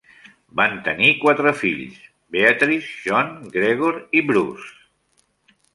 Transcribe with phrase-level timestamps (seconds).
[0.61, 2.01] Van tenir quatre fills;
[2.37, 4.71] Beatrice, John, Gregor i Bruce.